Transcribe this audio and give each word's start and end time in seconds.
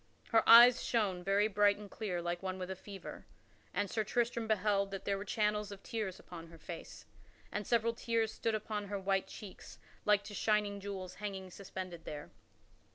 Her 0.29 0.41
eyes 0.49 0.83
shone 0.83 1.23
very 1.23 1.47
bright 1.47 1.77
and 1.77 1.87
clear 1.87 2.23
like 2.23 2.41
one 2.41 2.57
with 2.57 2.71
a 2.71 2.75
fever, 2.75 3.27
and 3.71 3.87
Sir 3.87 4.03
Tristram 4.03 4.47
beheld 4.47 4.89
that 4.89 5.05
there 5.05 5.15
were 5.15 5.23
channels 5.23 5.71
of 5.71 5.83
tears 5.83 6.19
upon 6.19 6.47
her 6.47 6.57
face 6.57 7.05
and 7.51 7.67
several 7.67 7.93
tears 7.93 8.31
stood 8.33 8.55
upon 8.55 8.87
her 8.87 8.97
white 8.99 9.27
cheeks 9.27 9.77
like 10.03 10.23
to 10.23 10.33
shining 10.33 10.79
jewels 10.79 11.13
hanging 11.21 11.51
suspended 11.51 12.05
there. 12.05 12.31